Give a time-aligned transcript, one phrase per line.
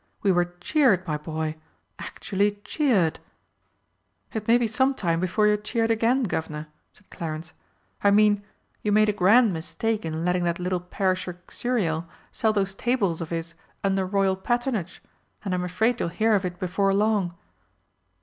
[0.23, 1.57] We were cheered, my boy,
[1.99, 3.19] actually cheered!"
[4.33, 7.53] "It may be some time before you're cheered again, Guv'nor," said Clarence.
[8.03, 8.41] "I mean,
[8.81, 13.29] you made a grand mistake in letting that little perisher Xuriel sell those tables of
[13.29, 13.53] his
[13.83, 15.03] 'Under Royal patronage,'
[15.45, 17.35] and I'm afraid you'll hear of it before long."